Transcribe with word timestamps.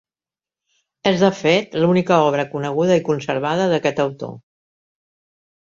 És, 1.11 1.19
de 1.23 1.29
fet, 1.39 1.77
l'única 1.83 2.17
obra 2.31 2.47
coneguda 2.55 2.97
i 3.03 3.05
conservada 3.13 3.71
d'aquest 3.75 4.05
autor. 4.07 4.35